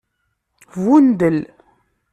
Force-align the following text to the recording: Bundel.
Bundel. 0.83 1.37